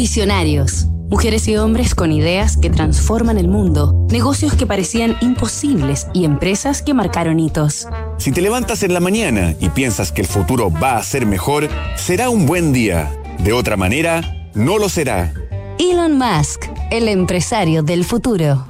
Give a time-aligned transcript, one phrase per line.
[0.00, 0.86] Visionarios.
[1.10, 6.80] Mujeres y hombres con ideas que transforman el mundo, negocios que parecían imposibles y empresas
[6.80, 7.86] que marcaron hitos.
[8.16, 11.68] Si te levantas en la mañana y piensas que el futuro va a ser mejor,
[11.96, 13.12] será un buen día.
[13.40, 15.34] De otra manera, no lo será.
[15.78, 18.64] Elon Musk, el empresario del futuro.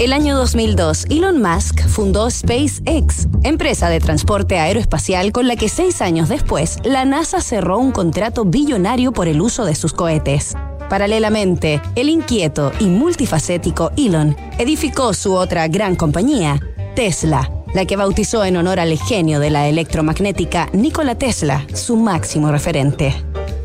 [0.00, 6.00] El año 2002, Elon Musk fundó SpaceX, empresa de transporte aeroespacial con la que seis
[6.00, 10.56] años después, la NASA cerró un contrato billonario por el uso de sus cohetes.
[10.88, 16.58] Paralelamente, el inquieto y multifacético Elon edificó su otra gran compañía,
[16.96, 22.50] Tesla, la que bautizó en honor al genio de la electromagnética Nikola Tesla, su máximo
[22.50, 23.14] referente.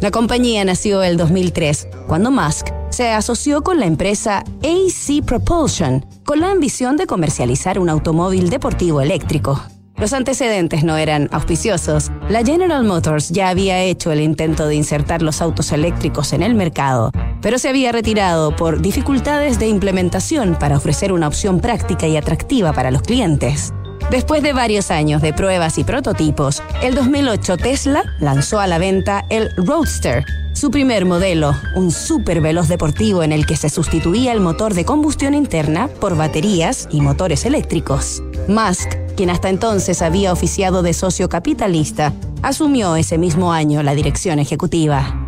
[0.02, 6.40] La compañía nació el 2003, cuando Musk se asoció con la empresa AC Propulsion, con
[6.40, 9.62] la ambición de comercializar un automóvil deportivo eléctrico.
[9.98, 12.10] Los antecedentes no eran auspiciosos.
[12.30, 16.56] La General Motors ya había hecho el intento de insertar los autos eléctricos en el
[16.56, 22.16] mercado, pero se había retirado por dificultades de implementación para ofrecer una opción práctica y
[22.16, 23.74] atractiva para los clientes.
[24.12, 29.26] Después de varios años de pruebas y prototipos, el 2008 Tesla lanzó a la venta
[29.30, 34.40] el Roadster, su primer modelo, un super veloz deportivo en el que se sustituía el
[34.40, 38.22] motor de combustión interna por baterías y motores eléctricos.
[38.48, 44.40] Musk, quien hasta entonces había oficiado de socio capitalista, asumió ese mismo año la dirección
[44.40, 45.25] ejecutiva.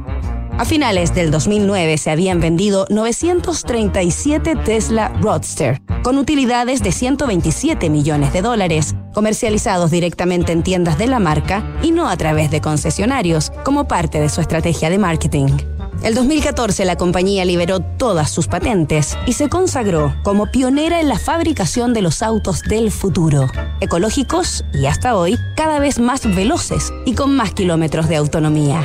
[0.58, 8.34] A finales del 2009 se habían vendido 937 Tesla Roadster, con utilidades de 127 millones
[8.34, 13.52] de dólares, comercializados directamente en tiendas de la marca y no a través de concesionarios,
[13.64, 15.58] como parte de su estrategia de marketing.
[16.02, 21.20] El 2014 la compañía liberó todas sus patentes y se consagró como pionera en la
[21.20, 23.48] fabricación de los autos del futuro,
[23.80, 28.82] ecológicos y hasta hoy cada vez más veloces y con más kilómetros de autonomía.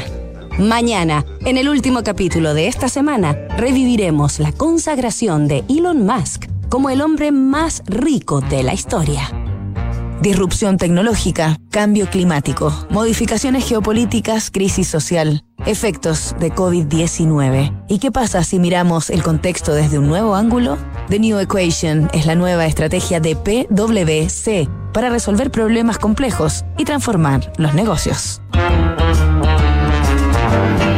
[0.59, 6.91] Mañana, en el último capítulo de esta semana, reviviremos la consagración de Elon Musk como
[6.91, 9.31] el hombre más rico de la historia.
[10.21, 17.85] Disrupción tecnológica, cambio climático, modificaciones geopolíticas, crisis social, efectos de COVID-19.
[17.89, 20.79] ¿Y qué pasa si miramos el contexto desde un nuevo ángulo?
[21.09, 27.53] The New Equation es la nueva estrategia de PwC para resolver problemas complejos y transformar
[27.57, 28.41] los negocios.
[30.53, 30.92] Thank you.